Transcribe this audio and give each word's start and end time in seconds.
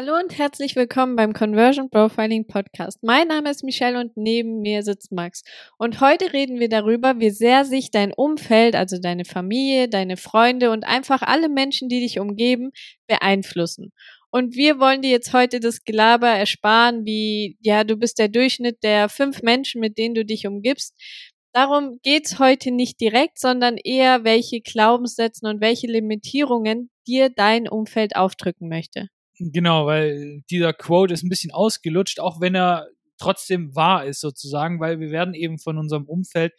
Hallo 0.00 0.14
und 0.16 0.38
herzlich 0.38 0.76
willkommen 0.76 1.16
beim 1.16 1.32
Conversion 1.32 1.90
Profiling 1.90 2.46
Podcast. 2.46 3.02
Mein 3.02 3.26
Name 3.26 3.50
ist 3.50 3.64
Michelle 3.64 3.98
und 3.98 4.16
neben 4.16 4.60
mir 4.60 4.84
sitzt 4.84 5.10
Max. 5.10 5.42
Und 5.76 6.00
heute 6.00 6.32
reden 6.32 6.60
wir 6.60 6.68
darüber, 6.68 7.18
wie 7.18 7.30
sehr 7.30 7.64
sich 7.64 7.90
dein 7.90 8.12
Umfeld, 8.12 8.76
also 8.76 9.00
deine 9.00 9.24
Familie, 9.24 9.88
deine 9.88 10.16
Freunde 10.16 10.70
und 10.70 10.84
einfach 10.86 11.22
alle 11.22 11.48
Menschen, 11.48 11.88
die 11.88 11.98
dich 11.98 12.20
umgeben, 12.20 12.70
beeinflussen. 13.08 13.90
Und 14.30 14.54
wir 14.54 14.78
wollen 14.78 15.02
dir 15.02 15.10
jetzt 15.10 15.32
heute 15.32 15.58
das 15.58 15.82
Gelaber 15.82 16.28
ersparen, 16.28 17.04
wie, 17.04 17.58
ja, 17.60 17.82
du 17.82 17.96
bist 17.96 18.20
der 18.20 18.28
Durchschnitt 18.28 18.84
der 18.84 19.08
fünf 19.08 19.42
Menschen, 19.42 19.80
mit 19.80 19.98
denen 19.98 20.14
du 20.14 20.24
dich 20.24 20.46
umgibst. 20.46 20.94
Darum 21.52 21.98
geht's 22.04 22.38
heute 22.38 22.70
nicht 22.70 23.00
direkt, 23.00 23.40
sondern 23.40 23.76
eher, 23.76 24.22
welche 24.22 24.60
Glaubenssätze 24.60 25.44
und 25.48 25.60
welche 25.60 25.88
Limitierungen 25.88 26.88
dir 27.08 27.30
dein 27.30 27.68
Umfeld 27.68 28.14
aufdrücken 28.14 28.68
möchte. 28.68 29.08
Genau, 29.40 29.86
weil 29.86 30.42
dieser 30.50 30.72
Quote 30.72 31.14
ist 31.14 31.22
ein 31.22 31.28
bisschen 31.28 31.52
ausgelutscht, 31.52 32.18
auch 32.18 32.40
wenn 32.40 32.56
er 32.56 32.88
trotzdem 33.18 33.74
wahr 33.74 34.04
ist 34.04 34.20
sozusagen, 34.20 34.80
weil 34.80 34.98
wir 34.98 35.10
werden 35.10 35.34
eben 35.34 35.58
von 35.58 35.78
unserem 35.78 36.06
Umfeld 36.06 36.52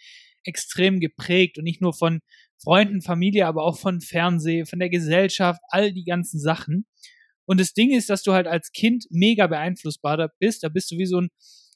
extrem 0.44 1.00
geprägt 1.00 1.58
und 1.58 1.66
nicht 1.66 1.82
nur 1.82 1.94
von 1.94 2.22
Freunden, 2.62 3.02
Familie, 3.02 3.48
aber 3.48 3.64
auch 3.64 3.78
von 3.78 4.02
Fernsehen, 4.02 4.66
von 4.66 4.80
der 4.80 4.90
Gesellschaft, 4.90 5.62
all 5.70 5.94
die 5.94 6.06
ganzen 6.06 6.40
Sachen. 6.40 6.86
Und 7.46 7.60
das 7.60 7.73
Ding 7.73 7.92
ist, 7.92 8.10
dass 8.10 8.23
du 8.23 8.34
halt 8.34 8.48
als 8.48 8.72
Kind 8.72 9.06
mega 9.09 9.48
beeinflussbar 9.48 10.30
bist. 10.40 10.64
Da 10.64 10.70
bist 10.70 10.92
du 10.92 10.98
wie 10.98 11.06
so 11.06 11.22
ein, 11.22 11.30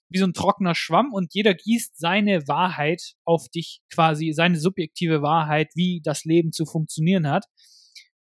wie 0.10 0.20
so 0.20 0.26
ein 0.26 0.34
trockener 0.34 0.76
Schwamm 0.76 1.12
und 1.14 1.34
jeder 1.34 1.54
gießt 1.54 1.98
seine 1.98 2.48
Wahrheit 2.48 3.14
auf 3.26 3.50
dich 3.50 3.82
quasi, 3.94 4.32
seine 4.34 4.60
subjektive 4.60 5.22
Wahrheit, 5.22 5.70
wie 5.76 6.02
das 6.04 6.24
Leben 6.26 6.52
zu 6.52 6.66
funktionieren 6.66 7.28
hat 7.28 7.46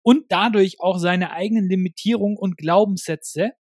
und 0.03 0.25
dadurch 0.29 0.79
auch 0.79 0.97
seine 0.97 1.31
eigenen 1.31 1.69
Limitierungen 1.69 2.37
und 2.37 2.57
Glaubenssätze 2.57 3.51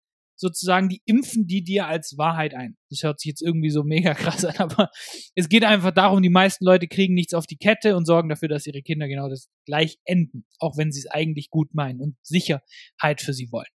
sozusagen, 0.41 0.89
die 0.89 1.03
impfen 1.05 1.47
die 1.47 1.63
dir 1.63 1.87
als 1.87 2.17
Wahrheit 2.17 2.55
ein. 2.55 2.77
Das 2.89 3.03
hört 3.03 3.21
sich 3.21 3.29
jetzt 3.29 3.43
irgendwie 3.43 3.71
so 3.71 3.85
mega 3.85 4.15
krass 4.15 4.45
an, 4.45 4.57
aber 4.57 4.91
es 5.35 5.49
geht 5.49 5.65
einfach 5.65 5.93
darum, 5.93 6.23
die 6.23 6.31
meisten 6.31 6.65
Leute 6.65 6.89
kriegen 6.89 7.15
nichts 7.15 7.35
auf 7.35 7.47
die 7.47 7.59
Kette 7.59 7.95
und 7.97 8.07
sorgen 8.07 8.31
dafür, 8.31 8.49
dass 8.49 8.67
ihre 8.67 8.83
Kinder 8.83 9.07
genau 9.07 9.29
das 9.29 9.49
gleich 9.67 9.99
enden, 10.05 10.47
auch 10.59 10.77
wenn 10.79 10.93
sie 10.93 11.01
es 11.01 11.07
eigentlich 11.07 11.51
gut 11.51 11.75
meinen 11.75 12.01
und 12.01 12.17
Sicherheit 12.23 13.21
für 13.21 13.35
sie 13.35 13.53
wollen. 13.53 13.69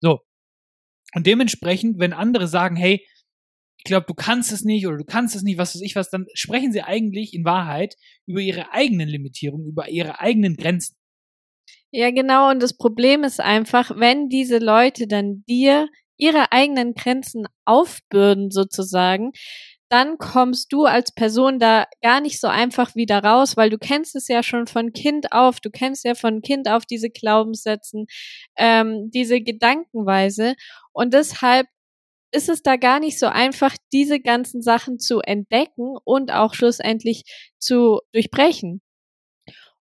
So. 0.00 0.20
Und 1.14 1.26
dementsprechend, 1.26 1.98
wenn 1.98 2.12
andere 2.12 2.46
sagen, 2.46 2.76
hey, 2.76 3.04
ich 3.78 3.84
glaube, 3.84 4.06
du 4.06 4.14
kannst 4.14 4.52
es 4.52 4.62
nicht 4.62 4.86
oder 4.86 4.96
du 4.96 5.04
kannst 5.04 5.34
es 5.34 5.42
nicht, 5.42 5.58
was 5.58 5.74
weiß 5.74 5.82
ich 5.82 5.96
was, 5.96 6.08
dann 6.08 6.26
sprechen 6.34 6.72
sie 6.72 6.82
eigentlich 6.82 7.34
in 7.34 7.44
Wahrheit 7.44 7.96
über 8.26 8.40
ihre 8.40 8.72
eigenen 8.72 9.08
Limitierungen, 9.08 9.66
über 9.66 9.88
ihre 9.88 10.20
eigenen 10.20 10.56
Grenzen. 10.56 10.96
Ja, 11.94 12.10
genau. 12.10 12.48
Und 12.50 12.62
das 12.62 12.74
Problem 12.76 13.22
ist 13.22 13.38
einfach, 13.38 13.90
wenn 13.96 14.30
diese 14.30 14.56
Leute 14.58 15.06
dann 15.06 15.44
dir 15.46 15.88
ihre 16.16 16.50
eigenen 16.50 16.94
Grenzen 16.94 17.46
aufbürden 17.66 18.50
sozusagen, 18.50 19.32
dann 19.90 20.16
kommst 20.16 20.72
du 20.72 20.84
als 20.86 21.12
Person 21.12 21.58
da 21.58 21.84
gar 22.02 22.22
nicht 22.22 22.40
so 22.40 22.46
einfach 22.48 22.94
wieder 22.94 23.22
raus, 23.22 23.58
weil 23.58 23.68
du 23.68 23.76
kennst 23.76 24.16
es 24.16 24.26
ja 24.28 24.42
schon 24.42 24.66
von 24.66 24.94
Kind 24.94 25.32
auf, 25.32 25.60
du 25.60 25.68
kennst 25.70 26.04
ja 26.06 26.14
von 26.14 26.40
Kind 26.40 26.66
auf 26.68 26.86
diese 26.86 27.10
Glaubenssätzen, 27.10 28.06
ähm, 28.56 29.10
diese 29.12 29.42
Gedankenweise 29.42 30.54
und 30.92 31.12
deshalb 31.12 31.66
ist 32.32 32.48
es 32.50 32.62
da 32.62 32.76
gar 32.76 33.00
nicht 33.00 33.18
so 33.18 33.26
einfach, 33.26 33.76
diese 33.92 34.20
ganzen 34.20 34.62
Sachen 34.62 34.98
zu 35.00 35.20
entdecken 35.20 35.96
und 36.04 36.32
auch 36.32 36.54
schlussendlich 36.54 37.24
zu 37.58 38.00
durchbrechen. 38.12 38.80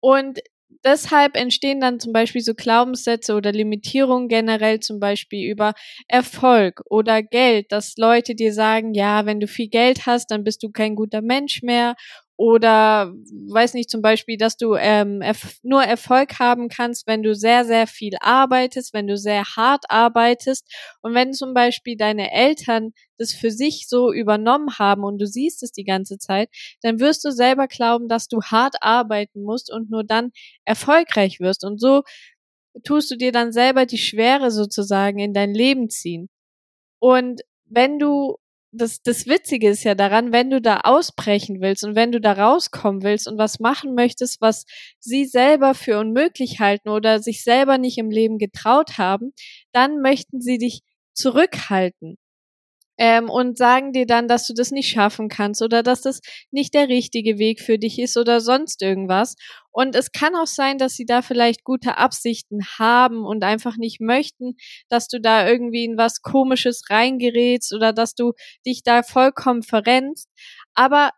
Und 0.02 0.40
deshalb 0.84 1.36
entstehen 1.36 1.80
dann 1.80 2.00
zum 2.00 2.12
Beispiel 2.12 2.40
so 2.40 2.54
Glaubenssätze 2.54 3.34
oder 3.34 3.52
Limitierungen 3.52 4.28
generell 4.28 4.80
zum 4.80 5.00
Beispiel 5.00 5.50
über 5.50 5.74
Erfolg 6.08 6.82
oder 6.88 7.22
Geld, 7.22 7.72
dass 7.72 7.94
Leute 7.96 8.34
dir 8.34 8.52
sagen, 8.52 8.94
ja, 8.94 9.27
wenn 9.27 9.40
du 9.40 9.46
viel 9.46 9.68
Geld 9.68 10.06
hast, 10.06 10.30
dann 10.30 10.44
bist 10.44 10.62
du 10.62 10.70
kein 10.70 10.94
guter 10.94 11.22
Mensch 11.22 11.62
mehr 11.62 11.94
oder 12.41 13.12
weiß 13.51 13.74
nicht 13.74 13.90
zum 13.90 14.01
Beispiel, 14.01 14.39
dass 14.39 14.56
du 14.56 14.74
ähm, 14.74 15.20
erf 15.20 15.58
nur 15.62 15.83
Erfolg 15.83 16.39
haben 16.39 16.70
kannst, 16.70 17.06
wenn 17.06 17.23
du 17.23 17.34
sehr, 17.34 17.67
sehr 17.67 17.86
viel 17.86 18.14
arbeitest, 18.18 18.95
wenn 18.95 19.06
du 19.06 19.18
sehr 19.18 19.45
hart 19.56 19.84
arbeitest 19.90 20.64
und 21.02 21.12
wenn 21.12 21.34
zum 21.34 21.52
Beispiel 21.52 21.98
deine 21.98 22.33
Eltern 22.33 22.92
das 23.18 23.34
für 23.34 23.51
sich 23.51 23.89
so 23.90 24.11
übernommen 24.11 24.78
haben 24.78 25.05
und 25.05 25.18
du 25.18 25.27
siehst 25.27 25.62
es 25.62 25.70
die 25.73 25.84
ganze 25.84 26.17
Zeit, 26.17 26.48
dann 26.80 26.98
wirst 26.98 27.27
du 27.27 27.30
selber 27.30 27.68
glauben, 27.68 28.08
dass 28.08 28.27
du 28.27 28.40
hart 28.40 28.77
arbeiten 28.80 29.42
musst 29.42 29.70
und 29.70 29.90
nur 29.90 30.02
dann 30.02 30.30
erfolgreich 30.64 31.40
wirst 31.40 31.62
und 31.62 31.78
so 31.78 32.05
tust 32.84 33.11
du 33.11 33.17
dir 33.17 33.33
dann 33.33 33.52
selber 33.52 33.84
die 33.84 33.98
Schwere 33.98 34.51
sozusagen 34.51 35.18
in 35.18 35.34
dein 35.34 35.52
Leben 35.52 35.90
ziehen. 35.90 36.30
Und 37.01 37.42
wenn 37.67 37.98
du 37.98 38.39
das, 38.73 39.03
das 39.03 39.27
Witzige 39.27 39.69
ist 39.70 39.85
ja 39.85 39.95
daran, 39.95 40.33
wenn 40.33 40.51
du 40.51 40.61
da 40.61 40.81
ausbrechen 40.85 41.61
willst 41.61 41.85
und 41.85 41.97
wenn 41.97 42.13
du 42.13 42.20
da 42.20 42.33
rauskommen 42.33 43.03
willst 43.03 43.27
und 43.29 43.39
was 43.39 43.58
machen 43.58 43.95
möchtest, 43.95 44.41
was 44.41 44.64
sie 45.01 45.27
selber 45.27 45.75
für 45.75 45.98
unmöglich 45.98 46.61
halten 46.61 46.89
oder 46.89 47.20
sich 47.20 47.42
selber 47.42 47.79
nicht 47.79 47.98
im 47.98 48.11
Leben 48.11 48.39
getraut 48.39 48.98
haben, 48.98 49.33
dann 49.73 50.01
möchten 50.01 50.41
sie 50.41 50.58
dich 50.58 50.83
zurückhalten 51.14 52.17
ähm, 53.00 53.30
und 53.30 53.56
sagen 53.56 53.92
dir 53.94 54.05
dann, 54.05 54.28
dass 54.28 54.46
du 54.46 54.52
das 54.52 54.70
nicht 54.70 54.90
schaffen 54.90 55.30
kannst 55.30 55.62
oder 55.62 55.83
dass 55.83 56.02
das 56.02 56.20
nicht 56.50 56.74
der 56.74 56.88
richtige 56.88 57.38
Weg 57.38 57.62
für 57.62 57.78
dich 57.78 57.98
ist 57.98 58.18
oder 58.18 58.40
sonst 58.40 58.83
irgendwas. 58.83 59.36
Und 59.72 59.94
es 59.96 60.12
kann 60.12 60.36
auch 60.36 60.46
sein, 60.46 60.77
dass 60.77 60.96
sie 60.96 61.06
da 61.06 61.22
vielleicht 61.22 61.64
gute 61.64 61.96
Absichten 61.96 62.60
haben 62.78 63.24
und 63.24 63.42
einfach 63.42 63.78
nicht 63.78 64.02
möchten, 64.02 64.56
dass 64.90 65.08
du 65.08 65.18
da 65.18 65.48
irgendwie 65.48 65.84
in 65.86 65.96
was 65.96 66.20
Komisches 66.20 66.83
reingerätst 66.90 67.72
oder 67.72 67.94
dass 67.94 68.14
du 68.14 68.34
dich 68.66 68.83
da 68.83 69.02
vollkommen 69.02 69.62
verrennst. 69.62 70.28
Aber 70.74 71.10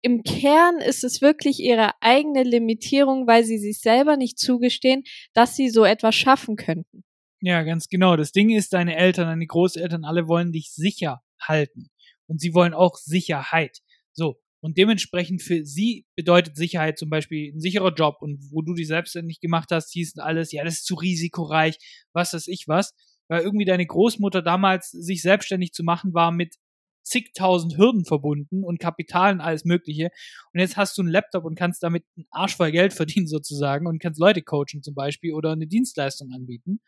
im 0.00 0.22
Kern 0.22 0.78
ist 0.78 1.04
es 1.04 1.20
wirklich 1.20 1.60
ihre 1.60 1.90
eigene 2.00 2.42
Limitierung, 2.42 3.26
weil 3.26 3.44
sie 3.44 3.58
sich 3.58 3.80
selber 3.80 4.16
nicht 4.16 4.38
zugestehen, 4.38 5.02
dass 5.34 5.56
sie 5.56 5.68
so 5.68 5.84
etwas 5.84 6.14
schaffen 6.14 6.56
könnten. 6.56 7.04
Ja, 7.44 7.64
ganz 7.64 7.88
genau. 7.88 8.14
Das 8.16 8.30
Ding 8.30 8.50
ist, 8.50 8.72
deine 8.72 8.96
Eltern, 8.96 9.26
deine 9.26 9.46
Großeltern, 9.48 10.04
alle 10.04 10.28
wollen 10.28 10.52
dich 10.52 10.70
sicher 10.72 11.22
halten. 11.40 11.90
Und 12.28 12.40
sie 12.40 12.54
wollen 12.54 12.72
auch 12.72 12.94
Sicherheit. 12.96 13.80
So. 14.12 14.40
Und 14.60 14.78
dementsprechend 14.78 15.42
für 15.42 15.64
sie 15.64 16.06
bedeutet 16.14 16.56
Sicherheit 16.56 16.96
zum 16.96 17.10
Beispiel 17.10 17.52
ein 17.52 17.58
sicherer 17.58 17.92
Job 17.92 18.18
und 18.20 18.38
wo 18.52 18.62
du 18.62 18.74
dich 18.74 18.86
selbstständig 18.86 19.40
gemacht 19.40 19.70
hast, 19.72 19.90
hieß 19.90 20.18
alles, 20.18 20.52
ja, 20.52 20.62
das 20.62 20.74
ist 20.74 20.86
zu 20.86 20.94
risikoreich, 20.94 21.78
was 22.12 22.32
weiß 22.32 22.46
ich 22.46 22.68
was. 22.68 22.94
Weil 23.28 23.42
irgendwie 23.42 23.64
deine 23.64 23.86
Großmutter 23.86 24.40
damals 24.40 24.90
sich 24.90 25.20
selbstständig 25.20 25.72
zu 25.72 25.82
machen 25.82 26.14
war 26.14 26.30
mit 26.30 26.54
zigtausend 27.02 27.76
Hürden 27.76 28.04
verbunden 28.04 28.62
und 28.62 28.78
Kapital 28.78 29.32
und 29.32 29.40
alles 29.40 29.64
Mögliche. 29.64 30.10
Und 30.52 30.60
jetzt 30.60 30.76
hast 30.76 30.96
du 30.96 31.02
einen 31.02 31.10
Laptop 31.10 31.44
und 31.44 31.58
kannst 31.58 31.82
damit 31.82 32.04
einen 32.16 32.26
Arsch 32.30 32.56
voll 32.56 32.70
Geld 32.70 32.92
verdienen 32.92 33.26
sozusagen 33.26 33.88
und 33.88 34.00
kannst 34.00 34.20
Leute 34.20 34.42
coachen 34.42 34.82
zum 34.82 34.94
Beispiel 34.94 35.32
oder 35.32 35.50
eine 35.50 35.66
Dienstleistung 35.66 36.30
anbieten. 36.32 36.80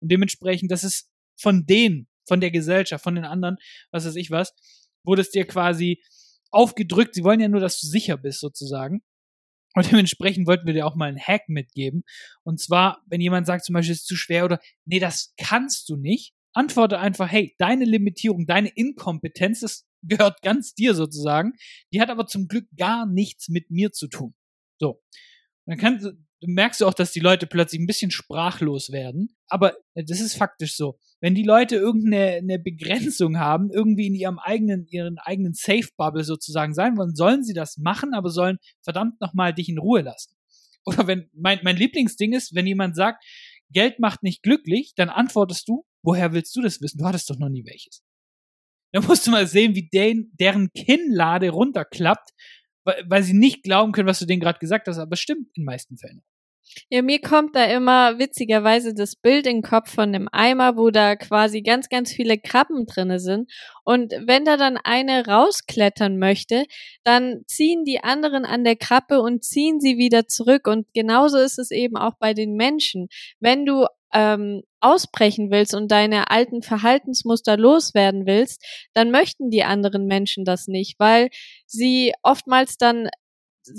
Und 0.00 0.10
dementsprechend, 0.10 0.70
das 0.70 0.84
ist 0.84 1.10
von 1.36 1.66
denen, 1.66 2.08
von 2.26 2.40
der 2.40 2.50
Gesellschaft, 2.50 3.02
von 3.02 3.14
den 3.14 3.24
anderen, 3.24 3.56
was 3.90 4.04
weiß 4.04 4.16
ich 4.16 4.30
was, 4.30 4.52
wurde 5.04 5.22
es 5.22 5.30
dir 5.30 5.46
quasi 5.46 6.02
aufgedrückt. 6.50 7.14
Sie 7.14 7.24
wollen 7.24 7.40
ja 7.40 7.48
nur, 7.48 7.60
dass 7.60 7.80
du 7.80 7.86
sicher 7.86 8.16
bist 8.16 8.40
sozusagen. 8.40 9.02
Und 9.74 9.90
dementsprechend 9.90 10.46
wollten 10.46 10.66
wir 10.66 10.74
dir 10.74 10.86
auch 10.86 10.96
mal 10.96 11.08
einen 11.08 11.20
Hack 11.20 11.48
mitgeben. 11.48 12.02
Und 12.42 12.60
zwar, 12.60 13.02
wenn 13.06 13.20
jemand 13.20 13.46
sagt 13.46 13.64
zum 13.64 13.74
Beispiel, 13.74 13.92
es 13.92 14.00
ist 14.00 14.06
zu 14.06 14.16
schwer 14.16 14.44
oder 14.44 14.60
nee, 14.84 14.98
das 14.98 15.34
kannst 15.36 15.88
du 15.88 15.96
nicht, 15.96 16.34
antworte 16.52 16.98
einfach, 16.98 17.30
hey, 17.30 17.54
deine 17.58 17.84
Limitierung, 17.84 18.46
deine 18.46 18.68
Inkompetenz, 18.68 19.60
das 19.60 19.86
gehört 20.02 20.42
ganz 20.42 20.74
dir 20.74 20.94
sozusagen. 20.94 21.52
Die 21.92 22.00
hat 22.00 22.10
aber 22.10 22.26
zum 22.26 22.48
Glück 22.48 22.66
gar 22.76 23.06
nichts 23.06 23.48
mit 23.48 23.70
mir 23.70 23.92
zu 23.92 24.08
tun. 24.08 24.34
So. 24.80 25.02
Dann 25.66 25.78
kannst, 25.78 26.08
merkst 26.40 26.80
du 26.80 26.86
auch, 26.86 26.94
dass 26.94 27.12
die 27.12 27.20
Leute 27.20 27.46
plötzlich 27.46 27.80
ein 27.80 27.86
bisschen 27.86 28.10
sprachlos 28.10 28.90
werden. 28.90 29.36
Aber 29.48 29.76
äh, 29.94 30.04
das 30.04 30.20
ist 30.20 30.36
faktisch 30.36 30.76
so. 30.76 30.98
Wenn 31.20 31.34
die 31.34 31.42
Leute 31.42 31.76
irgendeine 31.76 32.36
eine 32.36 32.58
Begrenzung 32.58 33.38
haben, 33.38 33.70
irgendwie 33.72 34.06
in 34.06 34.14
ihrem 34.14 34.38
eigenen, 34.38 34.86
ihren 34.88 35.18
eigenen 35.18 35.54
Safe-Bubble 35.54 36.24
sozusagen 36.24 36.74
sein 36.74 36.96
wollen, 36.96 37.14
sollen 37.16 37.42
sie 37.42 37.54
das 37.54 37.76
machen, 37.76 38.14
aber 38.14 38.30
sollen 38.30 38.58
verdammt 38.82 39.20
nochmal 39.20 39.52
dich 39.52 39.68
in 39.68 39.78
Ruhe 39.78 40.02
lassen. 40.02 40.34
Oder 40.84 41.06
wenn, 41.06 41.28
mein, 41.34 41.58
mein 41.62 41.76
Lieblingsding 41.76 42.32
ist, 42.32 42.54
wenn 42.54 42.66
jemand 42.66 42.94
sagt, 42.94 43.24
Geld 43.70 43.98
macht 43.98 44.22
nicht 44.22 44.42
glücklich, 44.42 44.94
dann 44.96 45.10
antwortest 45.10 45.68
du, 45.68 45.84
woher 46.02 46.32
willst 46.32 46.54
du 46.56 46.62
das 46.62 46.80
wissen? 46.80 46.98
Du 46.98 47.04
hattest 47.04 47.28
doch 47.28 47.38
noch 47.38 47.50
nie 47.50 47.64
welches. 47.66 48.02
Da 48.92 49.02
musst 49.02 49.26
du 49.26 49.30
mal 49.30 49.46
sehen, 49.46 49.74
wie 49.74 49.88
den, 49.88 50.32
deren 50.40 50.70
Kinnlade 50.72 51.50
runterklappt, 51.50 52.30
weil, 53.06 53.22
sie 53.22 53.34
nicht 53.34 53.62
glauben 53.62 53.92
können, 53.92 54.08
was 54.08 54.18
du 54.18 54.26
denen 54.26 54.40
gerade 54.40 54.58
gesagt 54.58 54.88
hast, 54.88 54.98
aber 54.98 55.16
stimmt 55.16 55.48
in 55.54 55.64
meisten 55.64 55.96
Fällen. 55.96 56.22
Ja, 56.90 57.02
mir 57.02 57.20
kommt 57.20 57.56
da 57.56 57.64
immer 57.64 58.18
witzigerweise 58.18 58.94
das 58.94 59.16
Bild 59.16 59.46
in 59.46 59.58
den 59.58 59.62
Kopf 59.62 59.90
von 59.94 60.14
einem 60.14 60.28
Eimer, 60.32 60.76
wo 60.76 60.90
da 60.90 61.16
quasi 61.16 61.62
ganz, 61.62 61.88
ganz 61.88 62.12
viele 62.12 62.38
Krabben 62.38 62.86
drinne 62.86 63.20
sind. 63.20 63.50
Und 63.84 64.12
wenn 64.26 64.44
da 64.44 64.56
dann 64.56 64.76
eine 64.76 65.26
rausklettern 65.26 66.18
möchte, 66.18 66.64
dann 67.04 67.42
ziehen 67.46 67.84
die 67.84 68.02
anderen 68.02 68.44
an 68.44 68.64
der 68.64 68.76
Krabbe 68.76 69.20
und 69.20 69.44
ziehen 69.44 69.80
sie 69.80 69.96
wieder 69.96 70.26
zurück. 70.28 70.66
Und 70.66 70.86
genauso 70.94 71.38
ist 71.38 71.58
es 71.58 71.70
eben 71.70 71.96
auch 71.96 72.14
bei 72.18 72.34
den 72.34 72.54
Menschen. 72.54 73.08
Wenn 73.40 73.64
du 73.64 73.86
ähm, 74.12 74.62
ausbrechen 74.80 75.50
willst 75.50 75.74
und 75.74 75.90
deine 75.90 76.30
alten 76.30 76.62
Verhaltensmuster 76.62 77.56
loswerden 77.56 78.26
willst, 78.26 78.64
dann 78.94 79.10
möchten 79.10 79.50
die 79.50 79.64
anderen 79.64 80.06
Menschen 80.06 80.44
das 80.44 80.68
nicht, 80.68 80.98
weil 80.98 81.30
sie 81.66 82.12
oftmals 82.22 82.78
dann 82.78 83.08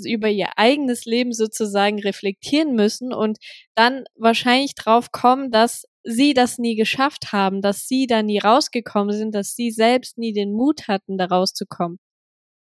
über 0.04 0.28
ihr 0.28 0.50
eigenes 0.56 1.04
Leben 1.04 1.32
sozusagen 1.32 2.00
reflektieren 2.00 2.74
müssen 2.74 3.12
und 3.12 3.38
dann 3.74 4.04
wahrscheinlich 4.14 4.74
drauf 4.74 5.10
kommen, 5.10 5.50
dass 5.50 5.84
sie 6.04 6.32
das 6.34 6.58
nie 6.58 6.76
geschafft 6.76 7.32
haben, 7.32 7.60
dass 7.60 7.86
sie 7.86 8.06
da 8.06 8.22
nie 8.22 8.38
rausgekommen 8.38 9.14
sind, 9.16 9.34
dass 9.34 9.54
sie 9.54 9.70
selbst 9.70 10.16
nie 10.16 10.32
den 10.32 10.52
Mut 10.52 10.88
hatten, 10.88 11.18
da 11.18 11.26
rauszukommen. 11.26 11.98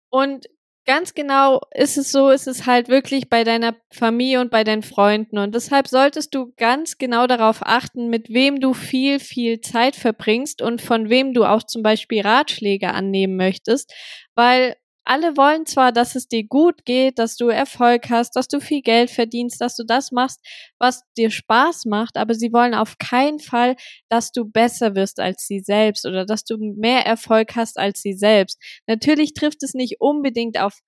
Und 0.10 0.48
ganz 0.88 1.14
genau 1.14 1.62
ist 1.76 1.98
es 1.98 2.12
so, 2.12 2.30
ist 2.30 2.48
es 2.48 2.66
halt 2.66 2.88
wirklich 2.90 3.30
bei 3.30 3.44
deiner 3.44 3.76
Familie 3.92 4.42
und 4.42 4.50
bei 4.50 4.64
deinen 4.64 4.84
Freunden. 4.84 5.38
Und 5.38 5.54
deshalb 5.54 5.88
solltest 5.88 6.34
du 6.34 6.54
ganz 6.58 6.98
genau 6.98 7.28
darauf 7.28 7.60
achten, 7.62 8.10
mit 8.10 8.30
wem 8.30 8.60
du 8.60 8.74
viel, 8.74 9.20
viel 9.20 9.62
Zeit 9.62 9.96
verbringst 9.96 10.62
und 10.62 10.82
von 10.82 11.10
wem 11.10 11.34
du 11.34 11.44
auch 11.46 11.64
zum 11.64 11.84
Beispiel 11.84 12.22
Ratschläge 12.22 12.94
annehmen 12.94 13.36
möchtest, 13.36 13.94
weil 14.34 14.76
alle 15.08 15.38
wollen 15.38 15.66
zwar, 15.66 15.92
dass 15.92 16.16
es 16.16 16.28
dir 16.28 16.44
gut 16.44 16.86
geht, 16.86 17.18
dass 17.18 17.38
du 17.38 17.48
Erfolg 17.48 18.10
hast, 18.10 18.36
dass 18.36 18.48
du 18.48 18.60
viel 18.60 18.82
Geld 18.82 19.10
verdienst, 19.10 19.62
dass 19.62 19.76
du 19.76 19.84
das 19.84 20.12
machst, 20.12 20.42
was 20.80 21.04
dir 21.18 21.32
Spaß 21.32 21.86
macht, 21.86 22.18
aber 22.18 22.34
sie 22.34 22.52
wollen 22.52 22.74
auf 22.74 22.98
keinen 22.98 23.40
Fall, 23.40 23.76
dass 24.10 24.32
du 24.32 24.46
besser 24.46 24.96
wirst 24.96 25.20
als 25.20 25.48
sie 25.48 25.60
selbst 25.60 26.06
oder 26.06 26.26
dass 26.26 26.44
du 26.44 26.58
mehr 26.58 27.06
Erfolg 27.06 27.56
hast 27.56 27.80
als 27.80 28.02
sie 28.02 28.14
selbst. 28.14 28.62
Natürlich 28.88 29.34
trifft 29.34 29.64
es 29.64 29.74
nicht 29.74 30.02
unbedingt 30.02 30.60
auf 30.60 30.80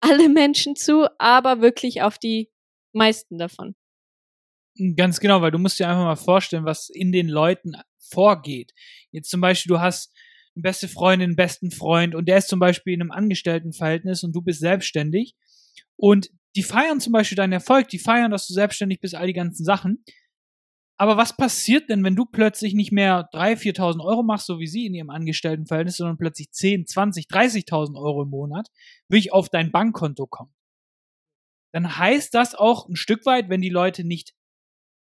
alle 0.00 0.28
Menschen 0.28 0.76
zu, 0.76 1.06
aber 1.18 1.60
wirklich 1.60 2.02
auf 2.02 2.18
die 2.18 2.50
meisten 2.92 3.38
davon. 3.38 3.74
Ganz 4.96 5.20
genau, 5.20 5.42
weil 5.42 5.50
du 5.50 5.58
musst 5.58 5.78
dir 5.78 5.88
einfach 5.88 6.04
mal 6.04 6.16
vorstellen, 6.16 6.64
was 6.64 6.88
in 6.88 7.12
den 7.12 7.28
Leuten 7.28 7.74
vorgeht. 7.98 8.72
Jetzt 9.10 9.30
zum 9.30 9.40
Beispiel, 9.40 9.70
du 9.70 9.80
hast 9.80 10.12
beste 10.54 10.88
Freundin, 10.88 11.36
besten 11.36 11.70
Freund 11.70 12.14
und 12.14 12.26
der 12.26 12.38
ist 12.38 12.48
zum 12.48 12.60
Beispiel 12.60 12.94
in 12.94 13.00
einem 13.00 13.10
Angestelltenverhältnis 13.10 14.24
und 14.24 14.34
du 14.34 14.42
bist 14.42 14.60
selbstständig 14.60 15.34
und 15.96 16.30
die 16.56 16.62
feiern 16.62 17.00
zum 17.00 17.12
Beispiel 17.12 17.36
deinen 17.36 17.52
Erfolg, 17.52 17.88
die 17.88 17.98
feiern, 17.98 18.30
dass 18.30 18.46
du 18.46 18.54
selbstständig 18.54 19.00
bist, 19.00 19.14
all 19.14 19.26
die 19.26 19.32
ganzen 19.32 19.64
Sachen. 19.64 20.04
Aber 20.98 21.16
was 21.16 21.36
passiert 21.36 21.88
denn, 21.88 22.04
wenn 22.04 22.16
du 22.16 22.26
plötzlich 22.26 22.74
nicht 22.74 22.92
mehr 22.92 23.30
3.000, 23.32 23.76
4.000 23.76 24.04
Euro 24.04 24.22
machst, 24.22 24.46
so 24.46 24.58
wie 24.58 24.66
sie 24.66 24.84
in 24.84 24.94
ihrem 24.94 25.08
Angestelltenverhältnis, 25.08 25.96
sondern 25.96 26.18
plötzlich 26.18 26.50
10, 26.50 26.86
20, 26.86 27.26
30.000 27.26 27.96
Euro 27.96 28.24
im 28.24 28.30
Monat, 28.30 28.68
wirklich 29.08 29.32
auf 29.32 29.48
dein 29.48 29.70
Bankkonto 29.70 30.26
kommt? 30.26 30.52
Dann 31.72 31.96
heißt 31.96 32.34
das 32.34 32.54
auch 32.54 32.88
ein 32.88 32.96
Stück 32.96 33.24
weit, 33.24 33.48
wenn 33.48 33.62
die 33.62 33.70
Leute 33.70 34.04
nicht 34.04 34.34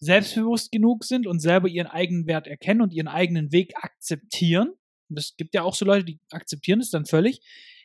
selbstbewusst 0.01 0.73
genug 0.73 1.05
sind 1.05 1.27
und 1.27 1.39
selber 1.39 1.69
ihren 1.69 1.87
eigenen 1.87 2.27
Wert 2.27 2.47
erkennen 2.47 2.83
und 2.83 2.93
ihren 2.93 3.09
eigenen 3.09 3.53
Weg 3.53 3.75
akzeptieren, 3.77 4.73
es 5.15 5.37
gibt 5.37 5.55
ja 5.55 5.63
auch 5.63 5.75
so 5.75 5.85
Leute, 5.85 6.05
die 6.05 6.21
akzeptieren 6.31 6.81
es 6.81 6.91
dann 6.91 7.07
völlig, 7.07 7.41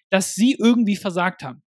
dass 0.10 0.36
sie 0.36 0.56
irgendwie 0.57 0.95
versagt 0.95 1.44
haben. 1.44 1.62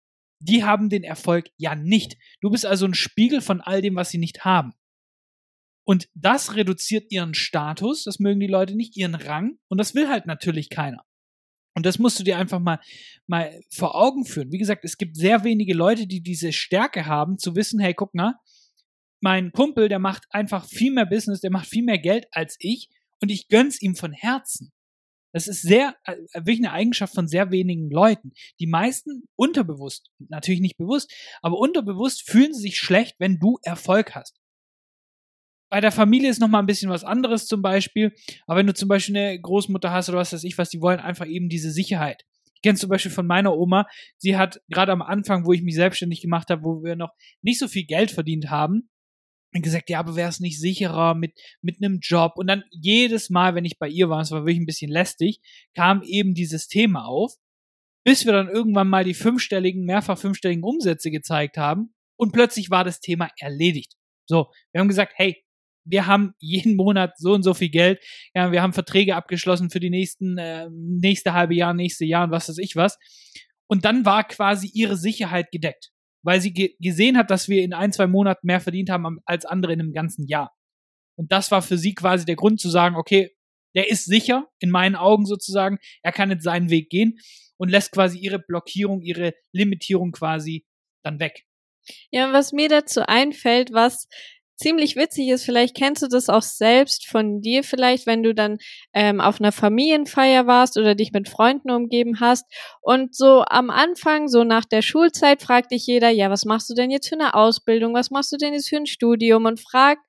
Die 0.41 0.65
haben 0.65 0.89
den 0.89 1.03
Erfolg 1.03 1.51
ja 1.57 1.75
nicht. 1.75 2.17
Du 2.41 2.51
bist 2.51 2.65
also 2.65 2.87
ein 2.87 2.95
Spiegel 2.95 3.41
von 3.41 3.61
all 3.61 3.83
dem, 3.83 3.97
was 3.97 4.11
sie 4.11 4.19
nicht 4.19 4.45
haben. 4.45 4.73
Und 5.85 6.09
das 6.15 6.55
reduziert 6.55 7.11
ihren 7.11 7.33
Status, 7.35 8.05
das 8.05 8.19
mögen 8.19 8.41
die 8.41 8.47
Leute 8.47 8.77
nicht, 8.77 8.97
ihren 8.97 9.15
Rang, 9.15 9.59
und 9.69 9.79
das 9.79 9.95
will 9.95 10.09
halt 10.09 10.27
natürlich 10.27 10.69
keiner. 10.69 11.03
Und 11.75 11.87
das 11.87 11.99
musst 11.99 12.19
du 12.19 12.25
dir 12.25 12.37
einfach 12.37 12.59
mal, 12.59 12.79
mal 13.27 13.59
vor 13.71 13.95
Augen 13.95 14.27
führen. 14.27 14.53
Wie 14.53 14.59
gesagt, 14.59 14.85
es 14.85 14.99
gibt 14.99 15.17
sehr 15.17 15.45
wenige 15.45 15.75
Leute, 15.75 16.07
die 16.07 16.21
diese 16.21 16.53
Stärke 16.53 17.07
haben, 17.07 17.39
zu 17.39 17.57
wissen, 17.57 17.81
hey, 17.81 17.95
guck 17.95 18.15
mal, 18.15 18.35
mein 19.21 19.51
Kumpel, 19.53 19.89
der 19.89 19.99
macht 19.99 20.25
einfach 20.31 20.67
viel 20.67 20.93
mehr 20.93 21.07
Business, 21.07 21.41
der 21.41 21.51
macht 21.51 21.69
viel 21.69 21.85
mehr 21.85 21.99
Geld 21.99 22.27
als 22.33 22.57
ich 22.59 22.91
und 23.23 23.31
ich 23.31 23.49
gönn's 23.49 23.81
ihm 23.81 23.95
von 23.95 24.13
Herzen. 24.13 24.73
Das 25.33 25.47
ist 25.47 25.63
sehr, 25.63 25.95
äh, 26.05 26.17
wirklich 26.35 26.59
eine 26.59 26.73
Eigenschaft 26.73 27.15
von 27.15 27.29
sehr 27.29 27.51
wenigen 27.51 27.91
Leuten. 27.91 28.33
Die 28.61 28.67
meisten 28.67 29.25
unterbewusst, 29.37 30.11
natürlich 30.29 30.61
nicht 30.61 30.79
bewusst, 30.79 31.13
aber 31.43 31.59
unterbewusst 31.59 32.29
fühlen 32.29 32.55
sie 32.55 32.63
sich 32.63 32.79
schlecht, 32.79 33.17
wenn 33.19 33.39
du 33.39 33.59
Erfolg 33.63 34.15
hast. 34.15 34.39
Bei 35.71 35.81
der 35.83 35.93
Familie 35.93 36.31
ist 36.31 36.41
nochmal 36.41 36.63
ein 36.63 36.67
bisschen 36.67 36.91
was 36.91 37.05
anderes 37.05 37.47
zum 37.47 37.61
Beispiel. 37.61 38.15
Aber 38.47 38.59
wenn 38.59 38.67
du 38.67 38.73
zum 38.73 38.89
Beispiel 38.89 39.17
eine 39.17 39.41
Großmutter 39.41 39.93
hast 39.93 40.09
oder 40.09 40.19
was 40.19 40.33
weiß 40.33 40.45
ich 40.45 40.57
was, 40.57 40.71
die 40.71 40.81
wollen 40.81 41.01
einfach 41.01 41.27
eben 41.27 41.51
diese 41.51 41.71
Sicherheit. 41.71 42.25
Ich 42.55 42.63
kenne 42.63 42.79
zum 42.79 42.89
Beispiel 42.89 43.13
von 43.13 43.27
meiner 43.27 43.55
Oma, 43.55 43.87
sie 44.17 44.37
hat 44.37 44.61
gerade 44.69 44.93
am 44.93 45.03
Anfang, 45.03 45.47
wo 45.47 45.53
ich 45.53 45.63
mich 45.63 45.75
selbstständig 45.75 46.23
gemacht 46.23 46.51
habe, 46.51 46.63
wo 46.63 46.83
wir 46.83 46.97
noch 46.97 47.13
nicht 47.43 47.59
so 47.59 47.69
viel 47.69 47.85
Geld 47.85 48.11
verdient 48.11 48.51
haben, 48.51 48.89
gesagt, 49.53 49.91
ja, 49.91 49.99
aber 49.99 50.17
wäre 50.17 50.29
es 50.29 50.41
nicht 50.41 50.61
sicherer 50.61 51.15
mit, 51.15 51.33
mit 51.63 51.79
einem 51.83 51.99
Job? 52.01 52.33
Und 52.37 52.47
dann 52.47 52.65
jedes 52.71 53.31
Mal, 53.31 53.55
wenn 53.55 53.65
ich 53.65 53.79
bei 53.79 53.89
ihr 53.89 54.09
war, 54.09 54.21
es 54.21 54.31
war 54.31 54.41
wirklich 54.41 54.61
ein 54.61 54.67
bisschen 54.67 54.91
lästig, 54.91 55.41
kam 55.75 56.03
eben 56.03 56.35
dieses 56.35 56.69
Thema 56.69 57.07
auf, 57.07 57.35
bis 58.05 58.25
wir 58.25 58.33
dann 58.33 58.49
irgendwann 58.49 58.89
mal 58.89 59.05
die 59.05 59.15
fünfstelligen, 59.15 59.85
mehrfach 59.85 60.19
fünfstelligen 60.19 60.65
Umsätze 60.65 61.11
gezeigt 61.11 61.57
haben 61.57 61.95
und 62.17 62.33
plötzlich 62.33 62.71
war 62.71 62.85
das 62.85 63.01
Thema 63.01 63.31
erledigt. 63.39 63.95
So, 64.27 64.51
wir 64.73 64.81
haben 64.81 64.89
gesagt, 64.89 65.13
hey, 65.17 65.43
wir 65.85 66.07
haben 66.07 66.35
jeden 66.39 66.77
Monat 66.77 67.17
so 67.17 67.33
und 67.33 67.43
so 67.43 67.55
viel 67.55 67.71
Geld, 67.71 68.05
ja, 68.35 68.53
wir 68.53 68.61
haben 68.61 68.75
Verträge 68.75 69.17
abgeschlossen 69.17 69.71
für 69.71 69.81
die 69.81 69.91
nächsten, 69.91 70.37
äh, 70.37 70.69
nächste 70.71 71.33
halbe 71.33 71.55
Jahr, 71.55 71.73
nächste 71.73 72.05
Jahr 72.05 72.25
und 72.25 72.31
was 72.31 72.49
weiß 72.49 72.59
ich 72.59 72.77
was. 72.77 72.99
Und 73.67 73.85
dann 73.85 74.05
war 74.05 74.25
quasi 74.25 74.71
ihre 74.73 74.97
Sicherheit 74.97 75.51
gedeckt 75.51 75.91
weil 76.23 76.41
sie 76.41 76.53
ge 76.53 76.75
gesehen 76.81 77.17
hat, 77.17 77.31
dass 77.31 77.49
wir 77.49 77.63
in 77.63 77.73
ein, 77.73 77.93
zwei 77.93 78.07
Monaten 78.07 78.47
mehr 78.47 78.61
verdient 78.61 78.91
haben 78.91 79.19
als 79.25 79.45
andere 79.45 79.73
in 79.73 79.81
einem 79.81 79.93
ganzen 79.93 80.27
Jahr. 80.27 80.55
Und 81.17 81.33
das 81.33 81.51
war 81.51 81.63
für 81.63 81.79
sie 81.79 81.95
quasi 81.95 82.25
der 82.25 82.37
Grund 82.37 82.61
zu 82.61 82.69
sagen, 82.71 82.97
okay, 82.97 83.35
der 83.75 83.91
ist 83.91 84.05
sicher, 84.05 84.49
in 84.61 84.71
meinen 84.71 84.97
Augen 84.97 85.27
sozusagen, 85.27 85.79
er 86.03 86.13
kann 86.13 86.31
jetzt 86.31 86.45
seinen 86.45 86.71
Weg 86.71 86.91
gehen 86.91 87.19
und 87.57 87.69
lässt 87.69 87.93
quasi 87.93 88.19
ihre 88.19 88.39
Blockierung, 88.39 89.03
ihre 89.03 89.35
Limitierung 89.53 90.13
quasi 90.13 90.65
dann 91.05 91.21
weg. 91.21 91.45
Ja, 92.11 92.33
was 92.33 92.53
mir 92.53 92.69
dazu 92.69 93.07
einfällt, 93.07 93.73
was 93.73 94.09
ziemlich 94.59 94.97
witzig 94.97 95.29
ist, 95.29 95.45
vielleicht 95.45 95.77
kennst 95.77 96.03
du 96.03 96.09
das 96.09 96.29
auch 96.29 96.43
selbst 96.43 97.07
von 97.07 97.41
dir 97.41 97.63
vielleicht, 97.65 98.07
wenn 98.07 98.23
du 98.23 98.35
dann 98.35 98.59
ähm, 98.93 99.21
auf 99.21 99.41
einer 99.41 99.53
Familienfeier 99.53 100.47
warst 100.47 100.77
oder 100.77 100.95
dich 100.95 101.13
mit 101.13 101.29
Freunden 101.29 101.71
umgeben 101.71 102.21
hast 102.21 102.45
und 102.81 103.15
so 103.15 103.45
am 103.49 103.71
Anfang, 103.71 104.29
so 104.29 104.45
nach 104.45 104.65
der 104.65 104.83
Schulzeit, 104.83 105.43
fragt 105.43 105.71
dich 105.71 105.87
jeder, 105.87 106.11
ja, 106.11 106.29
was 106.31 106.45
machst 106.45 106.69
du 106.69 106.75
denn 106.75 106.91
jetzt 106.91 107.09
für 107.09 107.15
eine 107.15 107.35
Ausbildung, 107.35 107.95
was 107.95 108.11
machst 108.11 108.33
du 108.33 108.37
denn 108.37 108.53
jetzt 108.53 108.69
für 108.69 108.77
ein 108.77 108.87
Studium? 108.87 109.47
Und 109.47 109.61
fragt 109.61 110.03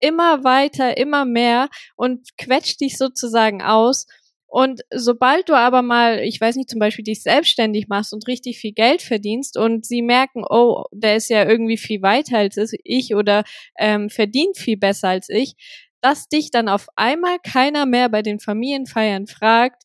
immer 0.00 0.44
weiter, 0.44 0.96
immer 0.96 1.24
mehr 1.24 1.68
und 1.96 2.36
quetscht 2.36 2.80
dich 2.80 2.96
sozusagen 2.96 3.62
aus 3.62 4.06
und 4.48 4.80
sobald 4.90 5.48
du 5.50 5.54
aber 5.54 5.82
mal, 5.82 6.20
ich 6.20 6.40
weiß 6.40 6.56
nicht, 6.56 6.70
zum 6.70 6.80
Beispiel 6.80 7.04
dich 7.04 7.22
selbstständig 7.22 7.88
machst 7.88 8.14
und 8.14 8.26
richtig 8.26 8.58
viel 8.58 8.72
Geld 8.72 9.02
verdienst 9.02 9.58
und 9.58 9.84
sie 9.84 10.00
merken, 10.02 10.42
oh, 10.48 10.84
der 10.90 11.16
ist 11.16 11.28
ja 11.28 11.46
irgendwie 11.46 11.76
viel 11.76 12.00
weiter 12.02 12.38
als 12.38 12.56
ich 12.82 13.14
oder 13.14 13.44
ähm, 13.78 14.08
verdient 14.08 14.56
viel 14.56 14.78
besser 14.78 15.10
als 15.10 15.28
ich, 15.28 15.54
dass 16.00 16.28
dich 16.28 16.50
dann 16.50 16.68
auf 16.68 16.86
einmal 16.96 17.38
keiner 17.42 17.84
mehr 17.84 18.08
bei 18.08 18.22
den 18.22 18.40
Familienfeiern 18.40 19.26
fragt, 19.26 19.82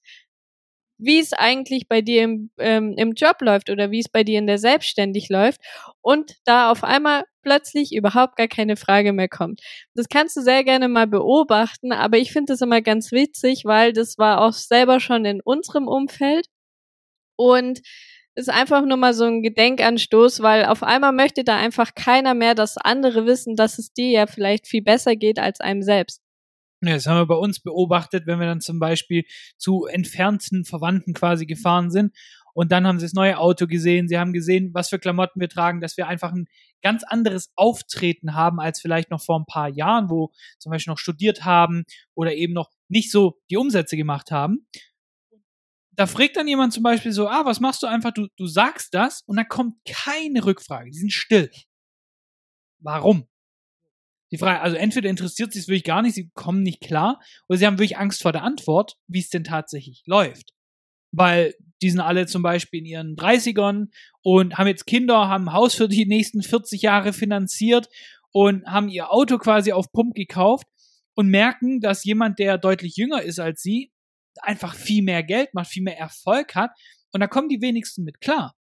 wie 0.97 1.19
es 1.19 1.33
eigentlich 1.33 1.87
bei 1.89 2.01
dir 2.01 2.23
im, 2.23 2.51
ähm, 2.59 2.95
im 2.97 3.13
Job 3.13 3.41
läuft 3.41 3.69
oder 3.69 3.91
wie 3.91 3.99
es 3.99 4.09
bei 4.09 4.23
dir 4.23 4.39
in 4.39 4.47
der 4.47 4.59
Selbstständig 4.59 5.27
läuft 5.29 5.59
und 6.01 6.33
da 6.45 6.71
auf 6.71 6.83
einmal 6.83 7.23
plötzlich 7.43 7.93
überhaupt 7.93 8.35
gar 8.37 8.47
keine 8.47 8.75
Frage 8.75 9.13
mehr 9.13 9.29
kommt. 9.29 9.61
Das 9.93 10.09
kannst 10.09 10.35
du 10.35 10.41
sehr 10.41 10.63
gerne 10.63 10.87
mal 10.87 11.07
beobachten, 11.07 11.91
aber 11.91 12.17
ich 12.17 12.31
finde 12.31 12.53
das 12.53 12.61
immer 12.61 12.81
ganz 12.81 13.11
witzig, 13.11 13.65
weil 13.65 13.93
das 13.93 14.17
war 14.17 14.41
auch 14.41 14.53
selber 14.53 14.99
schon 14.99 15.25
in 15.25 15.41
unserem 15.41 15.87
Umfeld 15.87 16.47
und 17.35 17.81
ist 18.35 18.49
einfach 18.49 18.83
nur 18.83 18.97
mal 18.97 19.13
so 19.13 19.25
ein 19.25 19.43
Gedenkanstoß, 19.43 20.41
weil 20.41 20.65
auf 20.65 20.81
einmal 20.81 21.11
möchte 21.11 21.43
da 21.43 21.57
einfach 21.57 21.93
keiner 21.93 22.33
mehr, 22.33 22.55
dass 22.55 22.77
andere 22.77 23.25
wissen, 23.25 23.55
dass 23.55 23.77
es 23.77 23.93
dir 23.93 24.09
ja 24.09 24.27
vielleicht 24.27 24.67
viel 24.67 24.81
besser 24.81 25.15
geht 25.15 25.37
als 25.37 25.59
einem 25.59 25.83
selbst. 25.83 26.21
Ja, 26.81 26.95
das 26.95 27.05
haben 27.05 27.17
wir 27.17 27.27
bei 27.27 27.35
uns 27.35 27.61
beobachtet, 27.61 28.27
wenn 28.27 28.39
wir 28.39 28.47
dann 28.47 28.59
zum 28.59 28.77
Beispiel 28.77 29.23
zu 29.57 29.85
entfernten 29.85 30.65
Verwandten 30.65 31.13
quasi 31.13 31.45
gefahren 31.45 31.91
sind. 31.91 32.13
Und 32.53 32.71
dann 32.71 32.85
haben 32.85 32.99
sie 32.99 33.05
das 33.05 33.13
neue 33.13 33.37
Auto 33.37 33.67
gesehen, 33.67 34.07
sie 34.07 34.17
haben 34.17 34.31
gesehen, 34.31 34.73
was 34.73 34.89
für 34.89 34.99
Klamotten 34.99 35.39
wir 35.39 35.49
tragen, 35.49 35.81
dass 35.81 35.97
wir 35.97 36.07
einfach 36.07 36.31
ein 36.31 36.47
ganz 36.81 37.03
anderes 37.03 37.51
Auftreten 37.55 38.35
haben 38.35 38.59
als 38.59 38.79
vielleicht 38.79 39.09
noch 39.09 39.21
vor 39.21 39.39
ein 39.39 39.45
paar 39.45 39.69
Jahren, 39.69 40.09
wo 40.09 40.31
zum 40.59 40.71
Beispiel 40.71 40.91
noch 40.91 40.99
studiert 40.99 41.43
haben 41.45 41.83
oder 42.13 42.33
eben 42.33 42.53
noch 42.53 42.69
nicht 42.89 43.11
so 43.11 43.39
die 43.49 43.57
Umsätze 43.57 43.97
gemacht 43.97 44.31
haben. 44.31 44.67
Da 45.95 46.07
fragt 46.07 46.37
dann 46.37 46.47
jemand 46.47 46.73
zum 46.73 46.83
Beispiel 46.83 47.11
so, 47.11 47.27
ah, 47.27 47.45
was 47.45 47.59
machst 47.59 47.83
du 47.83 47.87
einfach? 47.87 48.11
Du, 48.11 48.27
du 48.37 48.47
sagst 48.47 48.93
das 48.93 49.21
und 49.25 49.37
dann 49.37 49.47
kommt 49.47 49.75
keine 49.85 50.45
Rückfrage. 50.45 50.89
Die 50.89 50.97
sind 50.97 51.11
still. 51.11 51.51
Warum? 52.79 53.27
Die 54.31 54.39
Frage, 54.39 54.61
also 54.61 54.75
entweder 54.75 55.09
interessiert 55.09 55.53
sie 55.53 55.59
es 55.59 55.67
wirklich 55.67 55.83
gar 55.83 56.01
nicht, 56.01 56.15
sie 56.15 56.31
kommen 56.33 56.63
nicht 56.63 56.81
klar, 56.81 57.21
oder 57.47 57.59
sie 57.59 57.67
haben 57.67 57.77
wirklich 57.77 57.99
Angst 57.99 58.23
vor 58.23 58.31
der 58.31 58.41
Antwort, 58.41 58.97
wie 59.07 59.19
es 59.19 59.29
denn 59.29 59.43
tatsächlich 59.43 60.01
läuft. 60.07 60.53
Weil 61.11 61.53
die 61.83 61.89
sind 61.89 61.99
alle 61.99 62.25
zum 62.25 62.41
Beispiel 62.41 62.79
in 62.79 62.85
ihren 62.85 63.15
30ern 63.15 63.89
und 64.21 64.57
haben 64.57 64.67
jetzt 64.67 64.85
Kinder, 64.85 65.27
haben 65.27 65.49
ein 65.49 65.53
Haus 65.53 65.75
für 65.75 65.89
die 65.89 66.05
nächsten 66.05 66.41
40 66.41 66.81
Jahre 66.81 67.11
finanziert 67.13 67.89
und 68.31 68.65
haben 68.65 68.89
ihr 68.89 69.11
Auto 69.11 69.37
quasi 69.37 69.73
auf 69.73 69.91
Pump 69.91 70.15
gekauft 70.15 70.65
und 71.13 71.27
merken, 71.27 71.81
dass 71.81 72.05
jemand, 72.05 72.39
der 72.39 72.57
deutlich 72.57 72.95
jünger 72.95 73.21
ist 73.21 73.39
als 73.39 73.61
sie, 73.61 73.91
einfach 74.41 74.75
viel 74.75 75.03
mehr 75.03 75.23
Geld 75.23 75.53
macht, 75.53 75.67
viel 75.67 75.83
mehr 75.83 75.97
Erfolg 75.97 76.55
hat. 76.55 76.71
Und 77.11 77.19
da 77.19 77.27
kommen 77.27 77.49
die 77.49 77.61
wenigsten 77.61 78.03
mit 78.03 78.21
klar. 78.21 78.55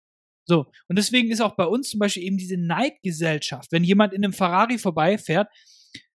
So. 0.46 0.72
Und 0.88 0.98
deswegen 0.98 1.30
ist 1.30 1.42
auch 1.42 1.56
bei 1.56 1.66
uns 1.66 1.90
zum 1.90 2.00
Beispiel 2.00 2.24
eben 2.24 2.38
diese 2.38 2.58
Neidgesellschaft. 2.58 3.72
Wenn 3.72 3.84
jemand 3.84 4.14
in 4.14 4.24
einem 4.24 4.34
Ferrari 4.34 4.78
vorbeifährt, 4.80 5.48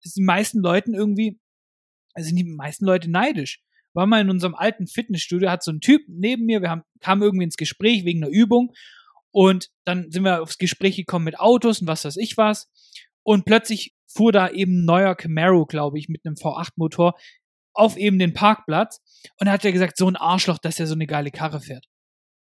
ist 0.02 0.16
die 0.16 0.22
meisten 0.22 0.60
Leuten 0.60 0.94
irgendwie, 0.94 1.38
sind 2.16 2.36
die 2.36 2.44
meisten 2.44 2.86
Leute 2.86 3.10
neidisch. 3.10 3.60
War 3.94 4.06
mal 4.06 4.20
in 4.20 4.30
unserem 4.30 4.54
alten 4.54 4.86
Fitnessstudio, 4.86 5.50
hat 5.50 5.62
so 5.62 5.70
ein 5.70 5.80
Typ 5.80 6.02
neben 6.08 6.46
mir, 6.46 6.62
wir 6.62 6.70
haben, 6.70 6.82
kamen 7.00 7.22
irgendwie 7.22 7.44
ins 7.44 7.56
Gespräch 7.56 8.04
wegen 8.04 8.22
einer 8.22 8.32
Übung 8.32 8.72
und 9.30 9.70
dann 9.84 10.10
sind 10.10 10.24
wir 10.24 10.42
aufs 10.42 10.58
Gespräch 10.58 10.96
gekommen 10.96 11.24
mit 11.24 11.40
Autos 11.40 11.80
und 11.80 11.88
was 11.88 12.04
weiß 12.04 12.16
ich 12.16 12.36
was. 12.36 12.70
Und 13.22 13.44
plötzlich 13.44 13.94
fuhr 14.06 14.32
da 14.32 14.50
eben 14.50 14.82
ein 14.82 14.84
neuer 14.84 15.14
Camaro, 15.14 15.66
glaube 15.66 15.98
ich, 15.98 16.08
mit 16.08 16.24
einem 16.24 16.34
V8-Motor 16.34 17.14
auf 17.74 17.96
eben 17.96 18.18
den 18.18 18.34
Parkplatz. 18.34 19.00
Und 19.38 19.46
da 19.46 19.52
hat 19.52 19.64
er 19.64 19.72
gesagt, 19.72 19.96
so 19.96 20.06
ein 20.06 20.16
Arschloch, 20.16 20.58
dass 20.58 20.78
er 20.78 20.86
so 20.86 20.94
eine 20.94 21.06
geile 21.06 21.30
Karre 21.30 21.60
fährt. 21.60 21.86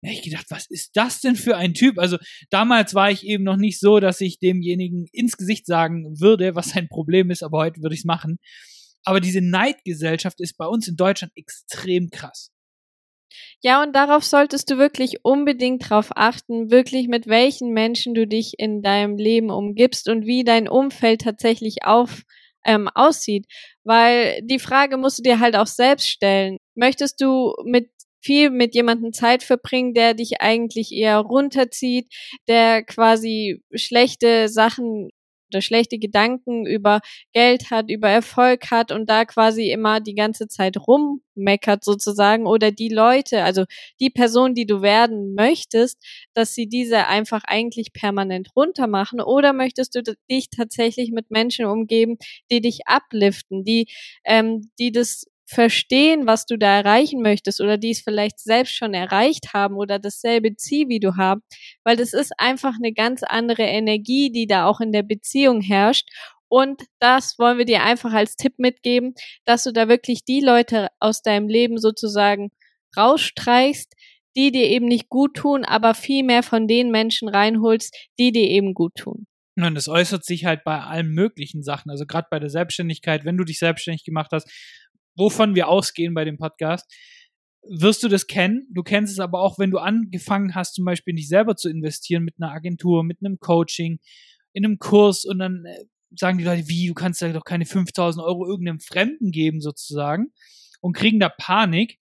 Da 0.01 0.09
ich 0.09 0.23
gedacht, 0.23 0.47
was 0.49 0.65
ist 0.67 0.95
das 0.95 1.21
denn 1.21 1.35
für 1.35 1.57
ein 1.57 1.75
Typ? 1.75 1.99
Also 1.99 2.17
damals 2.49 2.95
war 2.95 3.11
ich 3.11 3.23
eben 3.23 3.43
noch 3.43 3.57
nicht 3.57 3.79
so, 3.79 3.99
dass 3.99 4.19
ich 4.19 4.39
demjenigen 4.39 5.05
ins 5.11 5.37
Gesicht 5.37 5.67
sagen 5.67 6.19
würde, 6.19 6.55
was 6.55 6.69
sein 6.69 6.87
Problem 6.87 7.29
ist, 7.29 7.43
aber 7.43 7.59
heute 7.59 7.83
würde 7.83 7.93
ich 7.93 8.01
es 8.01 8.05
machen. 8.05 8.37
Aber 9.03 9.19
diese 9.19 9.41
Neidgesellschaft 9.41 10.39
ist 10.39 10.57
bei 10.57 10.65
uns 10.65 10.87
in 10.87 10.95
Deutschland 10.95 11.33
extrem 11.35 12.09
krass. 12.09 12.51
Ja, 13.61 13.81
und 13.83 13.95
darauf 13.95 14.23
solltest 14.23 14.69
du 14.69 14.77
wirklich 14.77 15.23
unbedingt 15.23 15.89
drauf 15.89 16.09
achten, 16.15 16.71
wirklich 16.71 17.07
mit 17.07 17.27
welchen 17.27 17.71
Menschen 17.71 18.13
du 18.13 18.27
dich 18.27 18.55
in 18.57 18.81
deinem 18.81 19.17
Leben 19.17 19.49
umgibst 19.51 20.09
und 20.09 20.25
wie 20.25 20.43
dein 20.43 20.67
Umfeld 20.67 21.21
tatsächlich 21.21 21.83
auf, 21.83 22.23
ähm, 22.65 22.89
aussieht. 22.93 23.45
Weil 23.83 24.41
die 24.43 24.59
Frage 24.59 24.97
musst 24.97 25.19
du 25.19 25.23
dir 25.23 25.39
halt 25.39 25.55
auch 25.55 25.67
selbst 25.67 26.09
stellen. 26.09 26.57
Möchtest 26.75 27.21
du 27.21 27.53
mit 27.63 27.89
viel 28.23 28.49
mit 28.51 28.75
jemandem 28.75 29.13
Zeit 29.13 29.43
verbringen, 29.43 29.93
der 29.93 30.13
dich 30.13 30.41
eigentlich 30.41 30.91
eher 30.91 31.17
runterzieht, 31.17 32.07
der 32.47 32.83
quasi 32.83 33.63
schlechte 33.73 34.47
Sachen 34.47 35.09
oder 35.51 35.61
schlechte 35.61 35.99
Gedanken 35.99 36.65
über 36.65 37.01
Geld 37.33 37.71
hat, 37.71 37.89
über 37.89 38.09
Erfolg 38.09 38.71
hat 38.71 38.91
und 38.91 39.09
da 39.09 39.25
quasi 39.25 39.71
immer 39.71 39.99
die 39.99 40.15
ganze 40.15 40.47
Zeit 40.47 40.77
rummeckert 40.77 41.83
sozusagen 41.83 42.45
oder 42.47 42.71
die 42.71 42.89
Leute, 42.89 43.43
also 43.43 43.65
die 43.99 44.09
Person, 44.09 44.55
die 44.55 44.65
du 44.65 44.81
werden 44.81 45.35
möchtest, 45.35 45.97
dass 46.33 46.53
sie 46.53 46.67
diese 46.67 47.07
einfach 47.07 47.43
eigentlich 47.45 47.93
permanent 47.93 48.49
runtermachen 48.55 49.21
oder 49.21 49.53
möchtest 49.53 49.95
du 49.95 50.03
dich 50.29 50.49
tatsächlich 50.49 51.11
mit 51.11 51.31
Menschen 51.31 51.65
umgeben, 51.65 52.17
die 52.51 52.61
dich 52.61 52.81
upliften, 52.87 53.63
die, 53.63 53.87
ähm, 54.25 54.69
die 54.79 54.91
das 54.91 55.25
verstehen, 55.53 56.27
was 56.27 56.45
du 56.45 56.57
da 56.57 56.77
erreichen 56.77 57.21
möchtest 57.21 57.61
oder 57.61 57.77
die 57.77 57.91
es 57.91 58.01
vielleicht 58.01 58.39
selbst 58.39 58.73
schon 58.73 58.93
erreicht 58.93 59.53
haben 59.53 59.75
oder 59.75 59.99
dasselbe 59.99 60.55
Ziel 60.55 60.87
wie 60.87 60.99
du 60.99 61.17
haben, 61.17 61.41
weil 61.83 61.97
das 61.97 62.13
ist 62.13 62.31
einfach 62.37 62.75
eine 62.75 62.93
ganz 62.93 63.23
andere 63.23 63.63
Energie, 63.63 64.31
die 64.31 64.47
da 64.47 64.65
auch 64.65 64.79
in 64.79 64.91
der 64.91 65.03
Beziehung 65.03 65.61
herrscht 65.61 66.09
und 66.51 66.83
das 66.99 67.39
wollen 67.39 67.57
wir 67.57 67.65
dir 67.65 67.81
einfach 67.81 68.11
als 68.11 68.35
Tipp 68.35 68.55
mitgeben, 68.57 69.13
dass 69.45 69.63
du 69.63 69.71
da 69.71 69.87
wirklich 69.87 70.25
die 70.25 70.41
Leute 70.41 70.89
aus 70.99 71.21
deinem 71.21 71.47
Leben 71.47 71.77
sozusagen 71.77 72.51
rausstreichst, 72.97 73.93
die 74.35 74.51
dir 74.51 74.67
eben 74.67 74.85
nicht 74.85 75.07
gut 75.07 75.35
tun, 75.35 75.63
aber 75.63 75.93
viel 75.93 76.25
mehr 76.25 76.43
von 76.43 76.67
den 76.67 76.91
Menschen 76.91 77.29
reinholst, 77.29 77.95
die 78.19 78.33
dir 78.33 78.49
eben 78.49 78.73
gut 78.73 78.95
tun. 78.95 79.27
Und 79.55 79.75
das 79.75 79.87
äußert 79.87 80.25
sich 80.25 80.43
halt 80.43 80.65
bei 80.65 80.81
allen 80.81 81.11
möglichen 81.11 81.63
Sachen. 81.63 81.89
Also 81.89 82.05
gerade 82.05 82.27
bei 82.29 82.39
der 82.39 82.49
Selbstständigkeit, 82.49 83.23
wenn 83.23 83.37
du 83.37 83.45
dich 83.45 83.59
selbstständig 83.59 84.03
gemacht 84.03 84.31
hast, 84.31 84.49
wovon 85.15 85.55
wir 85.55 85.67
ausgehen 85.67 86.13
bei 86.13 86.25
dem 86.25 86.37
Podcast, 86.37 86.91
wirst 87.63 88.03
du 88.03 88.07
das 88.07 88.27
kennen. 88.27 88.67
Du 88.71 88.83
kennst 88.83 89.13
es 89.13 89.19
aber 89.19 89.41
auch, 89.41 89.59
wenn 89.59 89.71
du 89.71 89.77
angefangen 89.77 90.55
hast, 90.55 90.75
zum 90.75 90.85
Beispiel 90.85 91.13
dich 91.15 91.27
selber 91.27 91.55
zu 91.55 91.69
investieren 91.69 92.23
mit 92.23 92.35
einer 92.39 92.51
Agentur, 92.51 93.03
mit 93.03 93.19
einem 93.23 93.39
Coaching, 93.39 93.99
in 94.53 94.65
einem 94.65 94.79
Kurs 94.79 95.25
und 95.25 95.39
dann 95.39 95.65
äh, 95.65 95.85
sagen 96.15 96.37
die 96.37 96.43
Leute, 96.43 96.67
wie, 96.67 96.87
du 96.87 96.93
kannst 96.93 97.21
ja 97.21 97.31
doch 97.31 97.45
keine 97.45 97.65
5000 97.65 98.23
Euro 98.25 98.45
irgendeinem 98.45 98.79
Fremden 98.79 99.31
geben 99.31 99.61
sozusagen 99.61 100.33
und 100.81 100.93
kriegen 100.93 101.19
da 101.19 101.29
Panik, 101.29 101.99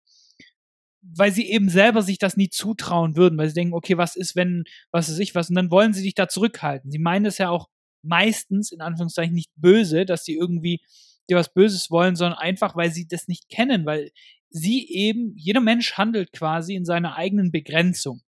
weil 1.01 1.31
sie 1.31 1.49
eben 1.49 1.69
selber 1.69 2.01
sich 2.01 2.17
das 2.17 2.37
nie 2.37 2.49
zutrauen 2.49 3.15
würden, 3.15 3.37
weil 3.37 3.47
sie 3.47 3.53
denken, 3.53 3.73
okay, 3.73 3.97
was 3.97 4.15
ist, 4.15 4.35
wenn, 4.35 4.63
was 4.91 5.09
ist 5.09 5.19
ich 5.19 5.35
was, 5.35 5.49
und 5.49 5.55
dann 5.55 5.71
wollen 5.71 5.93
sie 5.93 6.03
dich 6.03 6.15
da 6.15 6.27
zurückhalten. 6.27 6.91
Sie 6.91 6.99
meinen 6.99 7.25
es 7.25 7.37
ja 7.37 7.49
auch 7.49 7.67
meistens, 8.01 8.71
in 8.71 8.81
Anführungszeichen, 8.81 9.33
nicht 9.33 9.51
böse, 9.55 10.05
dass 10.05 10.23
sie 10.23 10.35
irgendwie 10.35 10.81
dir 11.29 11.37
was 11.37 11.53
Böses 11.53 11.91
wollen, 11.91 12.15
sondern 12.15 12.39
einfach, 12.39 12.75
weil 12.75 12.91
sie 12.91 13.07
das 13.07 13.27
nicht 13.27 13.49
kennen, 13.49 13.85
weil 13.85 14.11
sie 14.49 14.87
eben, 14.89 15.33
jeder 15.35 15.61
Mensch 15.61 15.93
handelt 15.93 16.31
quasi 16.31 16.75
in 16.75 16.85
seiner 16.85 17.15
eigenen 17.15 17.51
Begrenzung. 17.51 18.21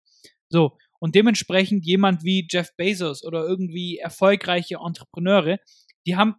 So. 0.49 0.77
Und 0.99 1.15
dementsprechend 1.15 1.85
jemand 1.85 2.23
wie 2.23 2.45
Jeff 2.49 2.75
Bezos 2.75 3.23
oder 3.23 3.45
irgendwie 3.45 3.97
erfolgreiche 3.97 4.79
Entrepreneure, 4.85 5.59
die 6.05 6.17
haben 6.17 6.35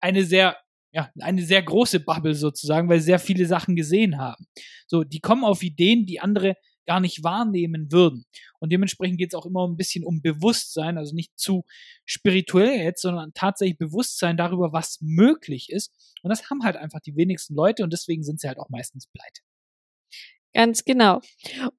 eine 0.00 0.24
sehr, 0.24 0.56
ja, 0.92 1.10
eine 1.20 1.42
sehr 1.42 1.62
große 1.62 2.00
Bubble 2.00 2.34
sozusagen, 2.34 2.88
weil 2.88 3.00
sie 3.00 3.06
sehr 3.06 3.18
viele 3.18 3.44
Sachen 3.44 3.76
gesehen 3.76 4.16
haben. 4.16 4.46
So, 4.86 5.04
die 5.04 5.20
kommen 5.20 5.44
auf 5.44 5.62
Ideen, 5.62 6.06
die 6.06 6.20
andere 6.20 6.56
gar 6.90 6.98
nicht 6.98 7.22
wahrnehmen 7.22 7.92
würden. 7.92 8.26
Und 8.58 8.72
dementsprechend 8.72 9.16
geht 9.16 9.32
es 9.32 9.38
auch 9.38 9.46
immer 9.46 9.64
ein 9.64 9.76
bisschen 9.76 10.04
um 10.04 10.22
Bewusstsein, 10.22 10.98
also 10.98 11.14
nicht 11.14 11.38
zu 11.38 11.64
spirituell 12.04 12.82
jetzt, 12.82 13.02
sondern 13.02 13.32
tatsächlich 13.32 13.78
Bewusstsein 13.78 14.36
darüber, 14.36 14.72
was 14.72 14.98
möglich 15.00 15.70
ist. 15.70 15.94
Und 16.24 16.30
das 16.30 16.50
haben 16.50 16.64
halt 16.64 16.74
einfach 16.74 16.98
die 16.98 17.14
wenigsten 17.14 17.54
Leute 17.54 17.84
und 17.84 17.92
deswegen 17.92 18.24
sind 18.24 18.40
sie 18.40 18.48
halt 18.48 18.58
auch 18.58 18.70
meistens 18.70 19.06
pleite. 19.06 19.40
Ganz 20.52 20.84
genau. 20.84 21.20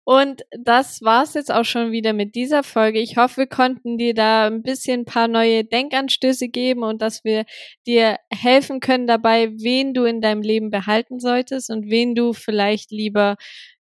Und 0.05 0.43
das 0.57 1.01
war's 1.01 1.33
jetzt 1.33 1.51
auch 1.51 1.65
schon 1.65 1.91
wieder 1.91 2.13
mit 2.13 2.35
dieser 2.35 2.63
Folge. 2.63 3.01
Ich 3.01 3.17
hoffe, 3.17 3.41
wir 3.41 3.47
konnten 3.47 3.97
dir 3.97 4.13
da 4.13 4.47
ein 4.47 4.63
bisschen 4.63 5.01
ein 5.01 5.05
paar 5.05 5.27
neue 5.27 5.65
Denkanstöße 5.65 6.47
geben 6.47 6.83
und 6.83 7.01
dass 7.01 7.25
wir 7.25 7.43
dir 7.85 8.15
helfen 8.31 8.79
können 8.79 9.07
dabei, 9.07 9.49
wen 9.57 9.93
du 9.93 10.05
in 10.05 10.21
deinem 10.21 10.41
Leben 10.41 10.69
behalten 10.69 11.19
solltest 11.19 11.69
und 11.69 11.89
wen 11.89 12.15
du 12.15 12.31
vielleicht 12.31 12.91
lieber 12.91 13.35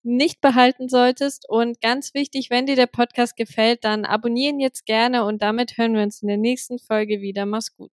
nicht 0.07 0.41
behalten 0.41 0.89
solltest. 0.89 1.47
Und 1.47 1.81
ganz 1.81 2.13
wichtig, 2.13 2.49
wenn 2.49 2.65
dir 2.65 2.75
der 2.75 2.87
Podcast 2.87 3.35
gefällt, 3.35 3.83
dann 3.83 4.05
abonnieren 4.05 4.59
jetzt 4.59 4.85
gerne 4.85 5.25
und 5.25 5.41
damit 5.41 5.77
hören 5.77 5.93
wir 5.93 6.01
uns 6.03 6.21
in 6.21 6.27
der 6.27 6.37
nächsten 6.37 6.79
Folge 6.79 7.21
wieder. 7.21 7.45
Mach's 7.45 7.75
gut. 7.75 7.91